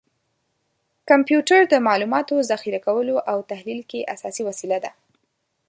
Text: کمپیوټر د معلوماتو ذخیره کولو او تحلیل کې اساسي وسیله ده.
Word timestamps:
کمپیوټر 1.09 1.61
د 1.69 1.73
معلوماتو 1.87 2.35
ذخیره 2.51 2.79
کولو 2.87 3.15
او 3.31 3.37
تحلیل 3.51 3.81
کې 3.89 4.07
اساسي 4.15 4.43
وسیله 4.49 4.77
ده. 4.83 4.91